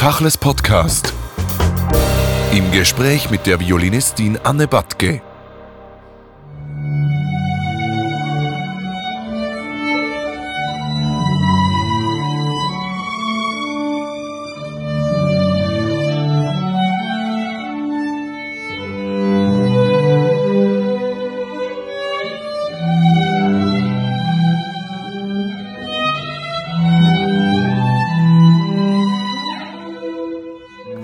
Tachles 0.00 0.38
Podcast. 0.38 1.12
Im 2.52 2.72
Gespräch 2.72 3.30
mit 3.30 3.46
der 3.46 3.60
Violinistin 3.60 4.38
Anne 4.42 4.66
Batke. 4.66 5.20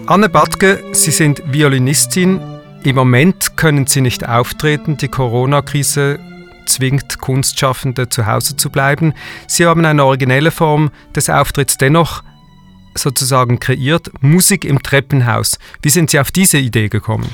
Anne 0.09 0.29
Batke, 0.29 0.85
Sie 0.93 1.11
sind 1.11 1.43
Violinistin. 1.47 2.41
Im 2.85 2.95
Moment 2.95 3.57
können 3.57 3.89
Sie 3.89 4.01
nicht 4.01 4.29
auftreten. 4.29 4.97
Die 4.97 5.09
Corona-Krise 5.09 6.21
zwingt 6.65 7.19
Kunstschaffende 7.19 8.09
zu 8.09 8.25
Hause 8.25 8.57
zu 8.57 8.71
bleiben. 8.71 9.15
Sie 9.49 9.67
haben 9.67 9.85
eine 9.85 10.05
originelle 10.05 10.53
Form 10.53 10.93
des 11.17 11.29
Auftritts 11.29 11.77
dennoch 11.77 12.23
sozusagen 12.95 13.59
kreiert, 13.59 14.11
Musik 14.21 14.65
im 14.65 14.81
Treppenhaus. 14.81 15.59
Wie 15.83 15.91
sind 15.91 16.11
Sie 16.11 16.21
auf 16.21 16.31
diese 16.31 16.59
Idee 16.59 16.89
gekommen? 16.89 17.29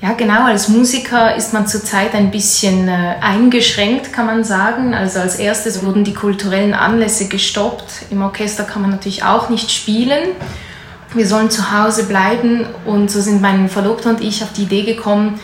Ja, 0.00 0.14
genau. 0.14 0.46
Als 0.46 0.68
Musiker 0.68 1.36
ist 1.36 1.52
man 1.52 1.66
zurzeit 1.66 2.14
ein 2.14 2.30
bisschen 2.30 2.88
äh, 2.88 3.16
eingeschränkt, 3.20 4.14
kann 4.14 4.24
man 4.24 4.42
sagen. 4.42 4.94
Also 4.94 5.18
als 5.20 5.36
erstes 5.36 5.84
wurden 5.84 6.02
die 6.02 6.14
kulturellen 6.14 6.72
Anlässe 6.72 7.28
gestoppt. 7.28 8.06
Im 8.10 8.22
Orchester 8.22 8.64
kann 8.64 8.80
man 8.80 8.90
natürlich 8.90 9.22
auch 9.22 9.50
nicht 9.50 9.70
spielen 9.70 10.30
wir 11.14 11.26
sollen 11.26 11.50
zu 11.50 11.72
Hause 11.72 12.04
bleiben. 12.04 12.66
Und 12.84 13.10
so 13.10 13.20
sind 13.20 13.40
mein 13.40 13.68
Verlobter 13.68 14.10
und 14.10 14.20
ich 14.20 14.42
auf 14.42 14.52
die 14.52 14.62
Idee 14.62 14.82
gekommen, 14.82 15.40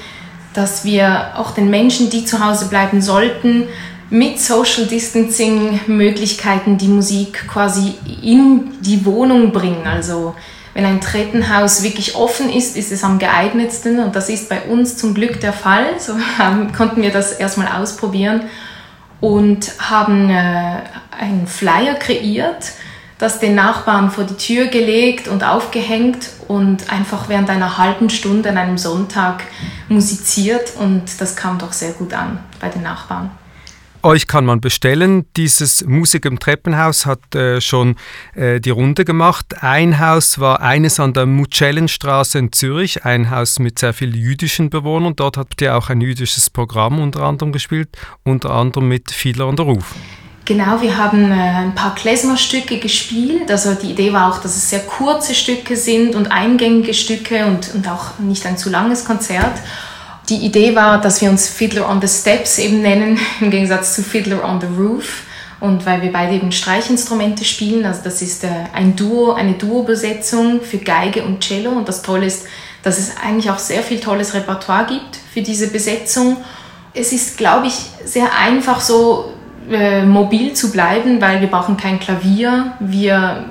dass 0.54 0.84
wir 0.84 1.32
auch 1.36 1.52
den 1.52 1.70
Menschen, 1.70 2.10
die 2.10 2.24
zu 2.24 2.44
Hause 2.44 2.68
bleiben 2.68 3.00
sollten, 3.00 3.64
mit 4.10 4.38
Social 4.38 4.86
Distancing 4.86 5.80
Möglichkeiten 5.86 6.76
die 6.76 6.88
Musik 6.88 7.48
quasi 7.48 7.94
in 8.22 8.74
die 8.82 9.06
Wohnung 9.06 9.52
bringen. 9.52 9.86
Also 9.86 10.34
wenn 10.74 10.84
ein 10.84 11.00
Treppenhaus 11.00 11.82
wirklich 11.82 12.14
offen 12.14 12.50
ist, 12.50 12.76
ist 12.76 12.92
es 12.92 13.04
am 13.04 13.18
geeignetsten 13.18 14.00
und 14.00 14.14
das 14.14 14.28
ist 14.28 14.50
bei 14.50 14.60
uns 14.62 14.98
zum 14.98 15.14
Glück 15.14 15.40
der 15.40 15.54
Fall. 15.54 15.98
So 15.98 16.12
konnten 16.76 17.00
wir 17.00 17.10
das 17.10 17.32
erstmal 17.32 17.68
ausprobieren 17.68 18.42
und 19.20 19.72
haben 19.78 20.28
äh, 20.28 20.80
einen 21.18 21.46
Flyer 21.46 21.94
kreiert 21.94 22.72
das 23.22 23.38
den 23.38 23.54
Nachbarn 23.54 24.10
vor 24.10 24.24
die 24.24 24.34
Tür 24.34 24.66
gelegt 24.66 25.28
und 25.28 25.44
aufgehängt 25.44 26.30
und 26.48 26.92
einfach 26.92 27.28
während 27.28 27.48
einer 27.50 27.78
halben 27.78 28.10
Stunde 28.10 28.48
an 28.48 28.58
einem 28.58 28.78
Sonntag 28.78 29.44
musiziert 29.88 30.72
und 30.76 31.04
das 31.20 31.36
kam 31.36 31.56
doch 31.56 31.72
sehr 31.72 31.92
gut 31.92 32.14
an 32.14 32.40
bei 32.60 32.68
den 32.68 32.82
Nachbarn. 32.82 33.30
Euch 34.02 34.26
kann 34.26 34.44
man 34.44 34.60
bestellen. 34.60 35.24
Dieses 35.36 35.84
Musik 35.84 36.24
im 36.24 36.40
Treppenhaus 36.40 37.06
hat 37.06 37.36
äh, 37.36 37.60
schon 37.60 37.94
äh, 38.34 38.58
die 38.58 38.70
Runde 38.70 39.04
gemacht. 39.04 39.62
Ein 39.62 40.00
Haus 40.00 40.40
war 40.40 40.60
eines 40.60 40.98
an 40.98 41.12
der 41.12 41.26
Mucellenstraße 41.26 42.40
in 42.40 42.50
Zürich, 42.50 43.04
ein 43.04 43.30
Haus 43.30 43.60
mit 43.60 43.78
sehr 43.78 43.94
vielen 43.94 44.14
jüdischen 44.14 44.68
Bewohnern. 44.68 45.14
Dort 45.14 45.36
habt 45.36 45.62
ihr 45.62 45.76
auch 45.76 45.90
ein 45.90 46.00
jüdisches 46.00 46.50
Programm 46.50 46.98
unter 46.98 47.22
anderem 47.22 47.52
gespielt, 47.52 47.90
unter 48.24 48.50
anderem 48.50 48.88
mit 48.88 49.12
Fiedler 49.12 49.46
und 49.46 49.60
der 49.60 49.66
Ruf. 49.66 49.94
Genau, 50.44 50.80
wir 50.80 50.98
haben 50.98 51.30
äh, 51.30 51.34
ein 51.34 51.74
paar 51.74 51.94
Klezmer-Stücke 51.94 52.78
gespielt. 52.78 53.48
Also 53.50 53.74
die 53.74 53.92
Idee 53.92 54.12
war 54.12 54.32
auch, 54.32 54.40
dass 54.40 54.56
es 54.56 54.70
sehr 54.70 54.80
kurze 54.80 55.34
Stücke 55.34 55.76
sind 55.76 56.16
und 56.16 56.32
eingängige 56.32 56.94
Stücke 56.94 57.46
und, 57.46 57.72
und 57.74 57.88
auch 57.88 58.18
nicht 58.18 58.44
ein 58.44 58.58
zu 58.58 58.68
langes 58.68 59.04
Konzert. 59.04 59.60
Die 60.28 60.38
Idee 60.38 60.74
war, 60.74 61.00
dass 61.00 61.20
wir 61.20 61.30
uns 61.30 61.48
Fiddler 61.48 61.88
on 61.88 62.00
the 62.00 62.08
Steps 62.08 62.58
eben 62.58 62.82
nennen, 62.82 63.20
im 63.40 63.50
Gegensatz 63.50 63.94
zu 63.94 64.02
Fiddler 64.02 64.44
on 64.44 64.60
the 64.60 64.66
Roof. 64.66 65.22
Und 65.60 65.86
weil 65.86 66.02
wir 66.02 66.10
beide 66.10 66.34
eben 66.34 66.50
Streichinstrumente 66.50 67.44
spielen, 67.44 67.86
also 67.86 68.00
das 68.02 68.20
ist 68.20 68.42
äh, 68.42 68.48
ein 68.72 68.96
Duo, 68.96 69.34
eine 69.34 69.52
Duo-Besetzung 69.52 70.60
für 70.60 70.78
Geige 70.78 71.22
und 71.22 71.40
Cello. 71.44 71.70
Und 71.70 71.88
das 71.88 72.02
Tolle 72.02 72.26
ist, 72.26 72.46
dass 72.82 72.98
es 72.98 73.12
eigentlich 73.24 73.48
auch 73.48 73.60
sehr 73.60 73.84
viel 73.84 74.00
tolles 74.00 74.34
Repertoire 74.34 74.86
gibt 74.86 75.20
für 75.32 75.42
diese 75.42 75.68
Besetzung. 75.68 76.38
Es 76.94 77.12
ist, 77.12 77.36
glaube 77.36 77.68
ich, 77.68 77.74
sehr 78.04 78.36
einfach 78.36 78.80
so 78.80 79.31
äh, 79.70 80.04
mobil 80.04 80.52
zu 80.54 80.72
bleiben, 80.72 81.20
weil 81.20 81.40
wir 81.40 81.48
brauchen 81.48 81.76
kein 81.76 82.00
Klavier, 82.00 82.72
wir 82.80 83.44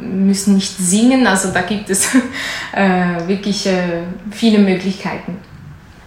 müssen 0.00 0.54
nicht 0.54 0.76
singen, 0.76 1.26
also 1.26 1.52
da 1.52 1.62
gibt 1.62 1.90
es 1.90 2.14
äh, 2.72 3.26
wirklich 3.26 3.66
äh, 3.66 4.02
viele 4.30 4.58
Möglichkeiten. 4.58 5.36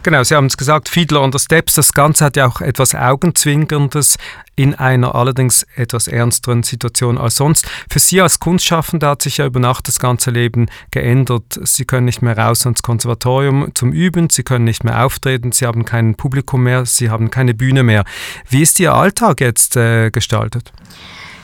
Genau, 0.08 0.24
Sie 0.24 0.36
haben 0.36 0.46
es 0.46 0.56
gesagt, 0.56 0.88
Fiedler 0.88 1.22
on 1.22 1.34
the 1.34 1.38
Steps, 1.38 1.74
das 1.74 1.92
Ganze 1.92 2.24
hat 2.24 2.38
ja 2.38 2.48
auch 2.48 2.62
etwas 2.62 2.96
Augenzwinkerndes 2.96 4.16
in 4.56 4.74
einer 4.74 5.16
allerdings 5.16 5.68
etwas 5.76 6.08
ernsteren 6.08 6.64
Situation 6.64 7.18
als 7.18 7.36
sonst. 7.36 7.68
Für 7.90 8.00
Sie 8.00 8.22
als 8.22 8.40
Kunstschaffende 8.40 9.06
hat 9.06 9.22
sich 9.22 9.36
ja 9.36 9.46
über 9.46 9.60
Nacht 9.60 9.90
das 9.90 10.00
ganze 10.00 10.32
Leben 10.32 10.68
geändert. 10.92 11.60
Sie 11.62 11.84
können 11.84 12.06
nicht 12.06 12.22
mehr 12.22 12.38
raus 12.38 12.64
ins 12.64 12.84
Konservatorium 12.84 13.76
zum 13.76 13.92
Üben, 13.92 14.30
Sie 14.30 14.44
können 14.44 14.64
nicht 14.64 14.86
mehr 14.86 15.04
auftreten, 15.04 15.52
Sie 15.52 15.66
haben 15.66 15.84
kein 15.84 16.16
Publikum 16.16 16.64
mehr, 16.64 16.86
Sie 16.86 17.10
haben 17.10 17.30
keine 17.30 17.54
Bühne 17.54 17.84
mehr. 17.84 18.06
Wie 18.50 18.62
ist 18.62 18.80
Ihr 18.80 18.94
Alltag 18.94 19.42
jetzt 19.42 19.76
äh, 19.76 20.10
gestaltet? 20.10 20.72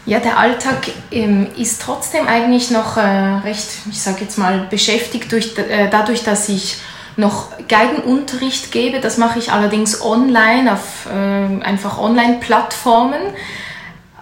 Ja, 0.05 0.21
der 0.21 0.37
Alltag 0.39 0.87
ähm, 1.11 1.47
ist 1.57 1.81
trotzdem 1.81 2.27
eigentlich 2.27 2.71
noch 2.71 2.95
äh, 2.95 3.01
recht, 3.01 3.67
ich 3.89 4.01
sage 4.01 4.21
jetzt 4.21 4.37
mal, 4.37 4.67
beschäftigt 4.69 5.29
durch, 5.33 5.57
äh, 5.57 5.89
dadurch, 5.89 6.23
dass 6.23 6.47
ich 6.47 6.77
noch 7.15 7.49
Geigenunterricht 7.67 8.71
gebe. 8.71 8.99
Das 8.99 9.17
mache 9.17 9.39
ich 9.39 9.51
allerdings 9.51 10.01
online, 10.01 10.73
auf 10.73 11.07
äh, 11.11 11.63
einfach 11.63 11.97
Online-Plattformen. 11.97 13.21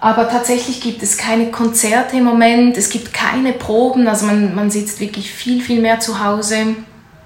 Aber 0.02 0.28
tatsächlich 0.28 0.80
gibt 0.80 1.00
es 1.02 1.16
keine 1.16 1.52
Konzerte 1.52 2.16
im 2.16 2.24
Moment, 2.24 2.76
es 2.76 2.90
gibt 2.90 3.14
keine 3.14 3.52
Proben, 3.52 4.08
also 4.08 4.26
man, 4.26 4.52
man 4.52 4.68
sitzt 4.68 4.98
wirklich 4.98 5.30
viel, 5.30 5.62
viel 5.62 5.80
mehr 5.80 6.00
zu 6.00 6.24
Hause. 6.24 6.74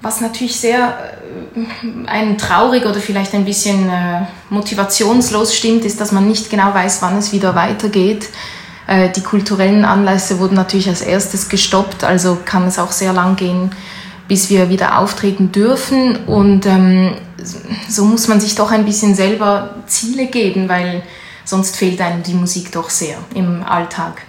Was 0.02 0.20
natürlich 0.20 0.60
sehr 0.60 0.98
äh, 1.54 2.06
einen 2.06 2.36
traurig 2.36 2.84
oder 2.84 3.00
vielleicht 3.00 3.32
ein 3.32 3.46
bisschen 3.46 3.88
äh, 3.88 4.26
motivationslos 4.50 5.56
stimmt, 5.56 5.86
ist, 5.86 6.02
dass 6.02 6.12
man 6.12 6.28
nicht 6.28 6.50
genau 6.50 6.74
weiß, 6.74 7.00
wann 7.00 7.16
es 7.16 7.32
wieder 7.32 7.54
weitergeht. 7.54 8.28
Äh, 8.86 9.08
die 9.08 9.22
kulturellen 9.22 9.86
Anlässe 9.86 10.38
wurden 10.38 10.54
natürlich 10.54 10.88
als 10.88 11.00
erstes 11.00 11.48
gestoppt, 11.48 12.04
also 12.04 12.38
kann 12.44 12.66
es 12.66 12.78
auch 12.78 12.92
sehr 12.92 13.14
lang 13.14 13.36
gehen, 13.36 13.70
bis 14.28 14.50
wir 14.50 14.70
wieder 14.70 14.98
auftreten 14.98 15.52
dürfen. 15.52 16.16
Und 16.26 16.66
ähm, 16.66 17.14
so 17.88 18.04
muss 18.04 18.28
man 18.28 18.40
sich 18.40 18.54
doch 18.54 18.70
ein 18.70 18.84
bisschen 18.84 19.14
selber 19.14 19.76
Ziele 19.86 20.26
geben, 20.26 20.68
weil 20.68 21.02
sonst 21.44 21.76
fehlt 21.76 22.00
einem 22.00 22.22
die 22.22 22.34
Musik 22.34 22.72
doch 22.72 22.90
sehr 22.90 23.18
im 23.34 23.62
Alltag. 23.62 24.22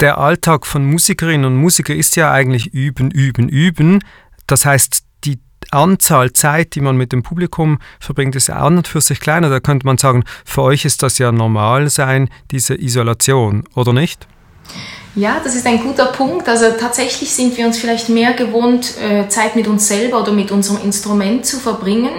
Der 0.00 0.18
Alltag 0.18 0.66
von 0.66 0.84
Musikerinnen 0.84 1.46
und 1.46 1.56
Musikern 1.56 1.96
ist 1.96 2.16
ja 2.16 2.32
eigentlich 2.32 2.74
üben, 2.74 3.10
üben, 3.10 3.48
üben. 3.48 4.00
Das 4.46 4.66
heißt, 4.66 5.04
die 5.24 5.38
Anzahl 5.70 6.32
Zeit, 6.32 6.74
die 6.74 6.80
man 6.80 6.96
mit 6.96 7.12
dem 7.12 7.22
Publikum 7.22 7.78
verbringt, 8.00 8.34
ist 8.34 8.50
an 8.50 8.78
und 8.78 8.88
für 8.88 9.00
sich 9.00 9.20
kleiner. 9.20 9.48
Da 9.50 9.60
könnte 9.60 9.86
man 9.86 9.98
sagen, 9.98 10.24
für 10.44 10.62
euch 10.62 10.84
ist 10.84 11.02
das 11.02 11.18
ja 11.18 11.30
normal 11.30 11.88
sein, 11.90 12.28
diese 12.50 12.74
Isolation, 12.74 13.64
oder 13.74 13.92
nicht? 13.92 14.26
Ja, 15.16 15.40
das 15.42 15.54
ist 15.54 15.66
ein 15.66 15.80
guter 15.80 16.06
Punkt. 16.06 16.48
Also 16.48 16.72
tatsächlich 16.78 17.32
sind 17.32 17.56
wir 17.56 17.66
uns 17.66 17.78
vielleicht 17.78 18.08
mehr 18.08 18.32
gewohnt, 18.32 18.94
äh, 19.00 19.28
Zeit 19.28 19.54
mit 19.54 19.68
uns 19.68 19.86
selber 19.86 20.20
oder 20.20 20.32
mit 20.32 20.50
unserem 20.50 20.82
Instrument 20.82 21.46
zu 21.46 21.60
verbringen. 21.60 22.10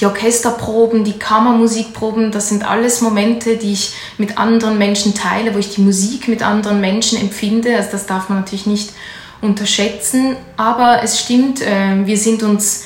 Die 0.00 0.06
Orchesterproben, 0.06 1.04
die 1.04 1.18
Kammermusikproben, 1.18 2.32
das 2.32 2.48
sind 2.48 2.68
alles 2.68 3.00
Momente, 3.00 3.56
die 3.56 3.72
ich 3.72 3.94
mit 4.16 4.38
anderen 4.38 4.78
Menschen 4.78 5.14
teile, 5.14 5.54
wo 5.54 5.58
ich 5.58 5.74
die 5.74 5.80
Musik 5.80 6.26
mit 6.26 6.42
anderen 6.42 6.80
Menschen 6.80 7.20
empfinde. 7.20 7.76
Also 7.76 7.90
das 7.92 8.06
darf 8.06 8.28
man 8.28 8.40
natürlich 8.40 8.66
nicht 8.66 8.90
unterschätzen. 9.40 10.36
Aber 10.56 11.00
es 11.04 11.20
stimmt, 11.20 11.62
äh, 11.62 12.04
wir 12.04 12.18
sind 12.18 12.42
uns 12.42 12.84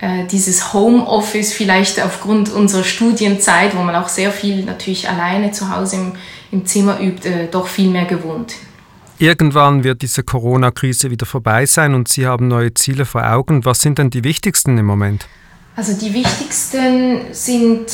äh, 0.00 0.26
dieses 0.30 0.74
Homeoffice 0.74 1.54
vielleicht 1.54 2.02
aufgrund 2.02 2.52
unserer 2.52 2.84
Studienzeit, 2.84 3.74
wo 3.74 3.82
man 3.82 3.94
auch 3.96 4.08
sehr 4.08 4.30
viel 4.30 4.64
natürlich 4.64 5.08
alleine 5.08 5.52
zu 5.52 5.74
Hause 5.74 5.96
im 5.96 6.12
im 6.54 6.64
Zimmer 6.64 7.00
übt, 7.00 7.28
äh, 7.28 7.48
doch 7.50 7.66
viel 7.66 7.90
mehr 7.90 8.04
gewohnt. 8.04 8.54
Irgendwann 9.18 9.84
wird 9.84 10.02
diese 10.02 10.22
Corona-Krise 10.22 11.10
wieder 11.10 11.26
vorbei 11.26 11.66
sein 11.66 11.94
und 11.94 12.08
Sie 12.08 12.26
haben 12.26 12.48
neue 12.48 12.74
Ziele 12.74 13.04
vor 13.04 13.24
Augen. 13.24 13.64
Was 13.64 13.80
sind 13.80 13.98
denn 13.98 14.10
die 14.10 14.24
wichtigsten 14.24 14.78
im 14.78 14.86
Moment? 14.86 15.26
Also 15.76 15.92
die 15.92 16.14
wichtigsten 16.14 17.32
sind 17.32 17.86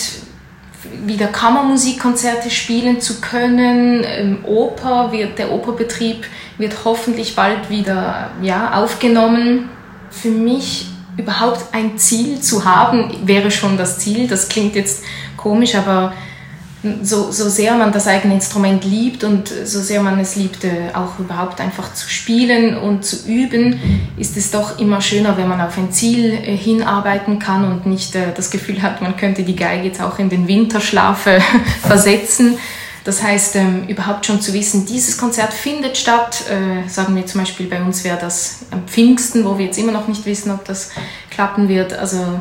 wieder 1.04 1.26
Kammermusikkonzerte 1.26 2.50
spielen 2.50 3.00
zu 3.00 3.20
können. 3.20 4.02
Ähm, 4.04 4.44
Oper 4.44 5.12
wird, 5.12 5.38
der 5.38 5.52
Operbetrieb 5.52 6.26
wird 6.58 6.84
hoffentlich 6.84 7.36
bald 7.36 7.70
wieder 7.70 8.30
ja, 8.42 8.74
aufgenommen. 8.74 9.68
Für 10.10 10.30
mich 10.30 10.88
überhaupt 11.16 11.74
ein 11.74 11.98
Ziel 11.98 12.40
zu 12.40 12.64
haben, 12.64 13.26
wäre 13.26 13.50
schon 13.50 13.76
das 13.76 13.98
Ziel. 13.98 14.26
Das 14.26 14.48
klingt 14.48 14.74
jetzt 14.74 15.04
komisch, 15.36 15.74
aber 15.74 16.12
so, 17.02 17.30
so 17.30 17.48
sehr 17.50 17.74
man 17.74 17.92
das 17.92 18.06
eigene 18.06 18.34
Instrument 18.34 18.84
liebt 18.84 19.22
und 19.22 19.48
so 19.48 19.80
sehr 19.80 20.02
man 20.02 20.18
es 20.18 20.36
liebt, 20.36 20.64
äh, 20.64 20.90
auch 20.94 21.18
überhaupt 21.18 21.60
einfach 21.60 21.92
zu 21.92 22.08
spielen 22.08 22.76
und 22.76 23.04
zu 23.04 23.28
üben, 23.28 23.78
ist 24.16 24.36
es 24.36 24.50
doch 24.50 24.78
immer 24.78 25.02
schöner, 25.02 25.36
wenn 25.36 25.48
man 25.48 25.60
auf 25.60 25.76
ein 25.76 25.92
Ziel 25.92 26.32
äh, 26.32 26.56
hinarbeiten 26.56 27.38
kann 27.38 27.70
und 27.70 27.84
nicht 27.84 28.14
äh, 28.14 28.32
das 28.34 28.50
Gefühl 28.50 28.80
hat, 28.80 29.02
man 29.02 29.16
könnte 29.16 29.42
die 29.42 29.56
Geige 29.56 29.88
jetzt 29.88 30.00
auch 30.00 30.18
in 30.18 30.30
den 30.30 30.48
Winterschlaf 30.48 31.28
versetzen. 31.82 32.56
Das 33.04 33.22
heißt, 33.22 33.56
ähm, 33.56 33.86
überhaupt 33.88 34.24
schon 34.24 34.40
zu 34.40 34.54
wissen, 34.54 34.86
dieses 34.86 35.18
Konzert 35.18 35.52
findet 35.54 35.96
statt. 35.96 36.44
Sagen 36.86 37.16
wir 37.16 37.24
zum 37.24 37.40
Beispiel, 37.40 37.66
bei 37.66 37.80
uns 37.80 38.04
wäre 38.04 38.18
das 38.20 38.66
am 38.70 38.86
Pfingsten, 38.86 39.44
wo 39.46 39.56
wir 39.56 39.66
jetzt 39.66 39.78
immer 39.78 39.92
noch 39.92 40.06
nicht 40.06 40.26
wissen, 40.26 40.50
ob 40.50 40.66
das 40.66 40.90
klappen 41.30 41.70
wird. 41.70 41.94
Also 41.94 42.40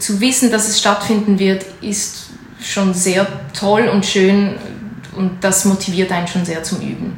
zu 0.00 0.20
wissen, 0.20 0.50
dass 0.50 0.68
es 0.68 0.80
stattfinden 0.80 1.38
wird, 1.38 1.64
ist 1.80 2.31
schon 2.62 2.94
sehr 2.94 3.26
toll 3.52 3.88
und 3.88 4.04
schön 4.06 4.56
und 5.16 5.42
das 5.42 5.64
motiviert 5.64 6.12
einen 6.12 6.26
schon 6.26 6.44
sehr 6.44 6.62
zum 6.62 6.80
Üben. 6.80 7.16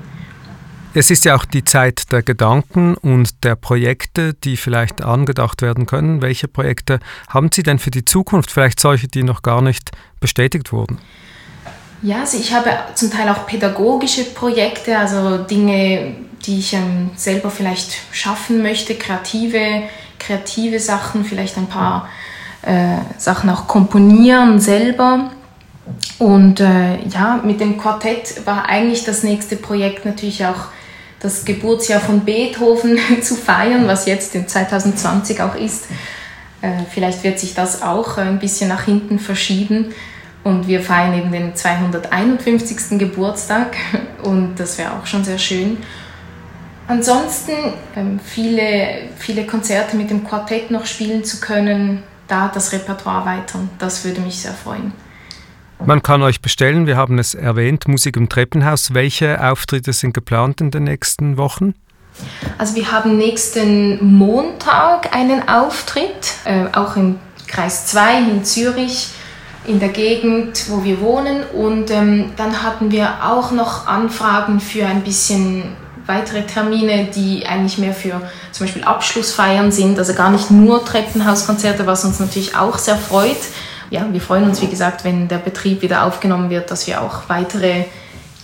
Es 0.96 1.11
ist 1.11 1.25
ja 1.25 1.35
auch 1.35 1.44
die 1.44 1.64
Zeit 1.64 2.12
der 2.12 2.23
Gedanken 2.23 2.94
und 2.94 3.43
der 3.43 3.56
Projekte, 3.56 4.32
die 4.32 4.56
vielleicht 4.56 5.02
angedacht 5.02 5.61
werden 5.61 5.87
können. 5.87 6.23
Welche 6.23 6.46
Projekte 6.46 7.00
haben 7.29 7.50
Sie 7.52 7.64
denn 7.64 7.81
für 7.81 7.91
die 7.91 8.05
Zukunft? 8.05 8.52
Vielleicht 8.52 8.79
solche, 8.79 9.08
die 9.08 9.25
noch 9.25 9.43
gar 9.43 9.61
nicht 9.61 9.91
bestätigt 10.20 10.73
wurden? 10.73 10.99
Ja, 12.02 12.20
also 12.20 12.38
ich 12.38 12.55
habe 12.55 12.70
zum 12.94 13.11
Teil 13.11 13.29
auch 13.29 13.44
pädagogische 13.47 14.25
Projekte, 14.25 14.97
also 14.97 15.38
Dinge, 15.38 16.14
die 16.47 16.61
ich 16.61 16.75
ähm, 16.75 17.11
selber 17.17 17.50
vielleicht 17.50 17.97
schaffen 18.12 18.62
möchte, 18.62 18.94
kreative, 18.94 19.85
kreative 20.20 20.79
Sachen, 20.79 21.25
vielleicht 21.25 21.56
ein 21.56 21.67
paar 21.67 22.08
äh, 22.62 22.99
Sachen 23.19 23.50
auch 23.50 23.67
komponieren 23.67 24.61
selber. 24.61 25.31
Und 26.19 26.60
äh, 26.60 27.02
ja, 27.08 27.40
mit 27.44 27.60
dem 27.60 27.78
Quartett 27.78 28.46
war 28.46 28.66
eigentlich 28.69 29.04
das 29.04 29.22
nächste 29.22 29.56
Projekt 29.56 30.06
natürlich 30.06 30.44
auch 30.46 30.69
das 31.20 31.44
Geburtsjahr 31.44 32.00
von 32.00 32.20
Beethoven 32.20 32.98
zu 33.22 33.34
feiern, 33.34 33.86
was 33.86 34.06
jetzt 34.06 34.34
in 34.34 34.46
2020 34.46 35.40
auch 35.42 35.54
ist. 35.54 35.86
Äh, 36.62 36.84
vielleicht 36.90 37.25
wird 37.25 37.38
sich 37.38 37.54
das 37.54 37.82
auch 37.82 38.19
ein 38.19 38.38
bisschen 38.38 38.69
nach 38.69 38.84
hinten 38.84 39.19
verschieben. 39.19 39.92
Und 40.44 40.69
wir 40.69 40.82
feiern 40.82 41.19
eben 41.19 41.32
den 41.32 41.54
251. 41.54 42.98
Geburtstag 42.98 43.76
und 44.22 44.56
das 44.56 44.76
wäre 44.76 44.92
auch 44.92 45.06
schon 45.06 45.25
sehr 45.25 45.38
schön. 45.38 45.78
Ansonsten 46.87 47.52
ähm, 47.96 48.20
viele, 48.22 49.08
viele 49.16 49.46
Konzerte 49.46 49.96
mit 49.96 50.10
dem 50.10 50.22
Quartett 50.22 50.70
noch 50.70 50.84
spielen 50.84 51.25
zu 51.25 51.40
können, 51.40 52.02
da 52.28 52.50
das 52.52 52.72
Repertoire 52.72 53.20
erweitern, 53.20 53.70
das 53.78 54.04
würde 54.04 54.20
mich 54.20 54.38
sehr 54.38 54.52
freuen. 54.52 54.92
Man 55.85 56.03
kann 56.03 56.23
euch 56.23 56.41
bestellen, 56.41 56.87
wir 56.87 56.97
haben 56.97 57.19
es 57.19 57.35
erwähnt, 57.35 57.88
Musik 57.88 58.17
im 58.17 58.29
Treppenhaus. 58.29 58.94
Welche 58.94 59.43
Auftritte 59.43 59.93
sind 59.93 60.15
geplant 60.15 60.61
in 60.61 60.71
den 60.71 60.85
nächsten 60.85 61.37
Wochen? 61.37 61.75
Also 62.59 62.75
wir 62.76 62.93
haben 62.93 63.17
nächsten 63.17 64.17
Montag 64.17 65.15
einen 65.15 65.49
Auftritt, 65.49 66.35
äh, 66.44 66.67
auch 66.73 66.97
im 66.97 67.19
Kreis 67.47 67.87
2 67.87 68.19
in 68.19 68.44
Zürich 68.44 69.09
in 69.67 69.81
der 69.81 69.88
Gegend, 69.88 70.69
wo 70.69 70.85
wir 70.85 71.00
wohnen. 71.00 71.43
Und 71.53 71.91
ähm, 71.91 72.32
dann 72.37 72.62
hatten 72.62 72.91
wir 72.91 73.25
auch 73.25 73.50
noch 73.50 73.87
Anfragen 73.87 74.61
für 74.61 74.87
ein 74.87 75.03
bisschen 75.03 75.65
weitere 76.06 76.43
Termine, 76.43 77.09
die 77.15 77.47
eigentlich 77.47 77.79
mehr 77.79 77.94
für 77.94 78.21
zum 78.53 78.67
Beispiel 78.67 78.85
Abschlussfeiern 78.85 79.73
sind, 79.73 79.99
also 79.99 80.12
gar 80.12 80.31
nicht 80.31 80.50
nur 80.50 80.85
Treppenhauskonzerte, 80.85 81.87
was 81.87 82.05
uns 82.05 82.21
natürlich 82.21 82.56
auch 82.56 82.76
sehr 82.79 82.97
freut. 82.97 83.38
Ja, 83.94 84.12
wir 84.12 84.20
freuen 84.20 84.43
uns, 84.43 84.61
wie 84.61 84.67
gesagt, 84.67 85.05
wenn 85.05 85.29
der 85.29 85.38
Betrieb 85.38 85.81
wieder 85.81 86.05
aufgenommen 86.05 86.50
wird, 86.50 86.73
dass 86.73 86.88
wir 86.88 87.00
auch 87.00 87.29
weitere 87.29 87.85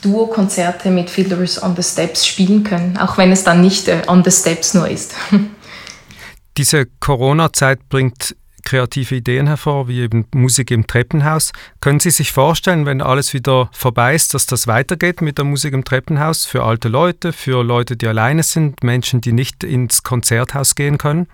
Duo-Konzerte 0.01 0.93
mit 0.93 1.11
Fiddlers 1.11 1.61
on 1.61 1.75
the 1.75 1.83
Steps 1.83 2.25
spielen 2.25 2.63
können, 2.63 2.97
auch 2.97 3.19
wenn 3.19 3.33
es 3.33 3.43
dann 3.43 3.61
nicht 3.61 3.89
äh, 3.89 4.03
on 4.07 4.23
the 4.23 4.31
Steps 4.31 4.75
nur 4.75 4.89
ist. 4.89 5.13
Diese 6.57 6.87
Corona-Zeit 7.01 7.89
bringt 7.89 8.37
kreative 8.65 9.17
Ideen 9.17 9.47
hervor, 9.47 9.89
wie 9.89 10.01
eben 10.01 10.27
Musik 10.35 10.71
im 10.71 10.87
Treppenhaus. 10.87 11.53
Können 11.81 12.01
Sie 12.01 12.11
sich 12.11 12.33
vorstellen, 12.33 12.87
wenn 12.87 13.03
alles 13.03 13.35
wieder 13.35 13.69
vorbei 13.73 14.15
ist, 14.15 14.35
dass 14.35 14.47
das 14.47 14.67
weitergeht 14.67 15.21
mit 15.21 15.39
der 15.39 15.45
Musik 15.45 15.75
im 15.75 15.85
Treppenhaus 15.85 16.47
für 16.47 16.65
alte 16.65 16.89
Leute, 16.89 17.33
für 17.33 17.63
Leute, 17.63 17.97
die 17.97 18.07
alleine 18.07 18.43
sind, 18.43 18.83
Menschen, 18.83 19.21
die 19.21 19.33
nicht 19.33 19.65
ins 19.65 20.03
Konzerthaus 20.03 20.75
gehen 20.75 20.99
können? 20.99 21.27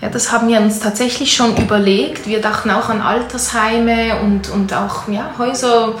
Ja, 0.00 0.08
das 0.08 0.32
haben 0.32 0.48
wir 0.48 0.60
uns 0.60 0.80
tatsächlich 0.80 1.34
schon 1.34 1.56
überlegt. 1.56 2.26
Wir 2.26 2.40
dachten 2.40 2.70
auch 2.70 2.88
an 2.88 3.00
Altersheime 3.00 4.20
und, 4.20 4.50
und 4.50 4.72
auch 4.72 5.08
ja, 5.08 5.34
Häuser, 5.38 5.94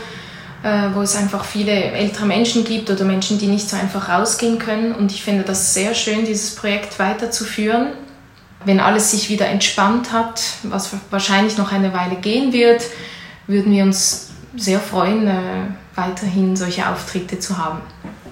äh, 0.62 0.88
wo 0.92 1.02
es 1.02 1.16
einfach 1.16 1.44
viele 1.44 1.72
ältere 1.72 2.26
Menschen 2.26 2.64
gibt 2.64 2.90
oder 2.90 3.04
Menschen, 3.04 3.38
die 3.38 3.46
nicht 3.46 3.68
so 3.68 3.76
einfach 3.76 4.08
rausgehen 4.08 4.58
können. 4.58 4.94
Und 4.94 5.12
ich 5.12 5.22
finde 5.22 5.42
das 5.44 5.74
sehr 5.74 5.94
schön, 5.94 6.24
dieses 6.24 6.54
Projekt 6.54 6.98
weiterzuführen 6.98 7.92
wenn 8.64 8.80
alles 8.80 9.10
sich 9.10 9.28
wieder 9.28 9.46
entspannt 9.48 10.12
hat, 10.12 10.42
was 10.64 10.90
wahrscheinlich 11.10 11.58
noch 11.58 11.72
eine 11.72 11.92
Weile 11.92 12.16
gehen 12.16 12.52
wird, 12.52 12.82
würden 13.46 13.72
wir 13.72 13.84
uns 13.84 14.30
sehr 14.56 14.80
freuen, 14.80 15.26
äh, 15.26 15.66
weiterhin 15.94 16.56
solche 16.56 16.88
Auftritte 16.88 17.38
zu 17.38 17.58
haben. 17.58 17.80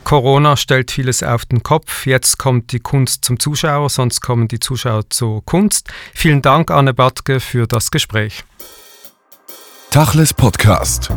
Corona 0.05 0.56
stellt 0.56 0.90
vieles 0.90 1.23
auf 1.23 1.44
den 1.44 1.62
Kopf. 1.62 2.06
Jetzt 2.06 2.38
kommt 2.38 2.73
die 2.73 2.81
Kunst 2.81 3.25
zum 3.25 3.38
Zuschauer, 3.38 3.88
sonst 3.88 4.20
kommen 4.20 4.49
die 4.49 4.61
Zuschauer 4.61 5.08
zur 5.11 5.44
Kunst. 5.44 5.88
Vielen 6.14 6.43
Dank, 6.43 6.70
Anne 6.70 6.93
Batke, 6.93 7.40
für 7.40 7.67
das 7.67 7.90
Gespräch. 7.90 8.44
Tachles 9.90 10.34
Podcast. 10.34 11.11